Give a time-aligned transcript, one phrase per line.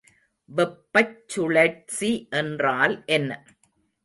[0.49, 2.27] வெப்பச் சுழற்சி
[2.31, 3.31] என்றால் என்ன?